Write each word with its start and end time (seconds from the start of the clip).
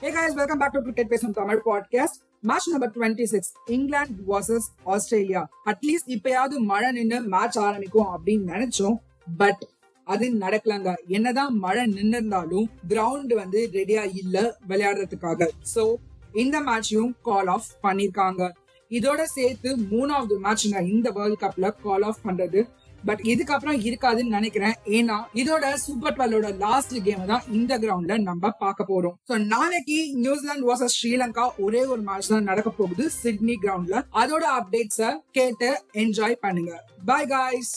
Hey 0.00 0.10
guys, 0.14 0.34
welcome 0.36 0.58
back 0.58 0.72
to 0.72 0.80
Cricket 0.80 1.08
Based 1.10 1.24
on 1.24 1.32
Tamil 1.38 1.60
podcast. 1.68 2.14
Match 2.40 2.68
number 2.70 2.90
twenty 2.96 3.24
six 3.24 3.52
England 3.66 4.22
versus 4.28 4.66
Australia 4.84 5.40
at least 5.66 6.12
இப்பயாவது 6.16 6.56
மழை 6.68 6.90
நின்று 6.92 7.18
match 7.32 7.58
ஆரம்பிக்கும் 7.58 8.10
அப்படின்னு 8.16 8.46
நினைச்சோம். 8.52 8.98
But 9.36 9.62
அது 10.04 10.26
நடக்கலங்க. 10.34 10.94
என்னதான் 11.06 11.58
மழை 11.58 11.84
நின்னிருந்தாலும் 11.92 12.68
கிரவுண்ட் 12.88 13.34
வந்து 13.34 13.68
ரெடியா 13.72 14.04
இல்ல 14.14 14.56
விளையாடுறதுக்காக. 14.68 15.48
சோ 15.74 15.94
இந்த 16.32 16.60
மேட்சையும் 16.60 17.12
கால் 17.22 17.46
ஆஃப் 17.46 17.68
பண்ணிருக்காங்க. 17.82 18.52
இதோட 18.90 19.22
சேர்த்து 19.22 19.76
மூணாவது 19.76 20.38
மேட்ச் 20.38 20.66
இந்த 20.94 21.10
வேர்ல்ட் 21.10 21.42
கப்ல 21.42 21.74
கால் 21.82 22.02
ஆஃப் 22.02 22.22
பண்றது 22.24 22.62
பட் 23.08 23.22
இதுக்கப்புறம் 23.32 23.78
இருக்காதுன்னு 23.88 24.36
நினைக்கிறேன். 24.36 24.76
ஏன்னா 24.98 25.16
இதோட 25.40 25.72
சூப்பர் 25.86 26.16
டுவெல்லோட 26.16 26.48
லாஸ்ட் 26.64 26.94
கேம் 27.08 27.24
தான் 27.32 27.46
இந்த 27.58 27.78
கிரவுண்ட்ல 27.84 28.16
நம்ம 28.28 28.52
பார்க்க 28.64 28.90
போறோம். 28.92 29.16
சோ 29.28 29.36
நாளைக்கு 29.54 29.98
நியூசிலாந்து 30.24 30.68
வர்சஸ் 30.70 30.96
ஸ்ரீலங்கா 30.98 31.44
ஒரே 31.66 31.84
ஒரு 31.92 32.02
மேட்ச் 32.08 32.32
தான் 32.34 32.50
நடக்க 32.52 32.70
போகுது 32.80 33.06
சிட்னி 33.20 33.56
கிரவுண்ட்ல 33.64 34.02
அதோட 34.22 34.44
அப்டேட்ஸ 34.58 35.12
கேட்டு 35.38 35.70
என்ஜாய் 36.04 36.42
பண்ணுங்க. 36.46 36.74
Bye 37.10 37.30
guys 37.34 37.76